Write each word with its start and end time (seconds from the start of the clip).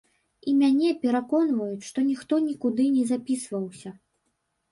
І 0.51 0.53
мяне 0.61 0.89
пераконваюць, 1.01 1.87
што 1.89 2.03
ніхто 2.07 2.33
нікуды 2.47 2.87
не 2.95 3.03
запісваўся. 3.11 3.89